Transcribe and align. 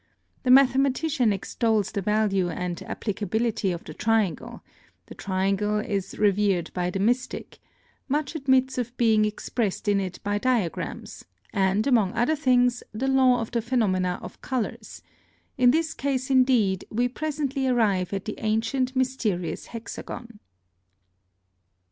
The 0.41 0.49
mathematician 0.49 1.31
extols 1.31 1.91
the 1.91 2.01
value 2.01 2.49
and 2.49 2.81
applicability 2.89 3.71
of 3.71 3.83
the 3.83 3.93
triangle; 3.93 4.63
the 5.05 5.13
triangle 5.13 5.77
is 5.77 6.17
revered 6.17 6.71
by 6.73 6.89
the 6.89 6.97
mystic; 6.97 7.59
much 8.09 8.33
admits 8.33 8.79
of 8.79 8.97
being 8.97 9.25
expressed 9.25 9.87
in 9.87 9.99
it 9.99 10.19
by 10.23 10.39
diagrams, 10.39 11.25
and, 11.53 11.85
among 11.85 12.13
other 12.13 12.35
things, 12.35 12.81
the 12.91 13.07
law 13.07 13.41
of 13.41 13.51
the 13.51 13.61
phenomena 13.61 14.17
of 14.23 14.41
colours; 14.41 15.03
in 15.55 15.69
this 15.69 15.93
case, 15.93 16.31
indeed, 16.31 16.83
we 16.89 17.07
presently 17.07 17.67
arrive 17.67 18.11
at 18.11 18.25
the 18.25 18.39
ancient 18.39 18.95
mysterious 18.95 19.67
hexagon. 19.67 20.39